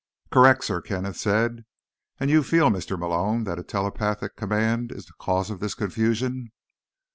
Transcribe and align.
"Correct," 0.31 0.63
Sir 0.63 0.81
Kenneth 0.81 1.15
said. 1.17 1.63
"And 2.19 2.31
you 2.31 2.41
feel, 2.41 2.71
Mr. 2.71 2.97
Malone, 2.97 3.43
that 3.43 3.59
a 3.59 3.63
telepathic 3.63 4.35
command 4.35 4.91
is 4.91 5.05
the 5.05 5.13
cause 5.19 5.51
of 5.51 5.59
this 5.59 5.75
confusion?" 5.75 6.51